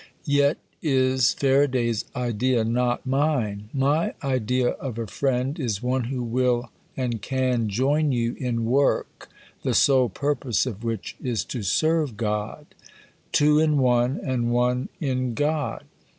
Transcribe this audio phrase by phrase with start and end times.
[0.25, 3.69] Yet is Faraday's idea not mine.
[3.71, 9.29] My idea of a friend is one who will and can join you in work
[9.61, 12.65] the sole purpose of which is to serve God.
[13.31, 15.85] Two in one, and one in God.